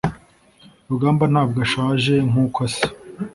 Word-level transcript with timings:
rugamba 0.89 1.23
ntabwo 1.31 1.57
ashaje 1.65 2.13
nkuko 2.29 2.57
asa 2.67 2.87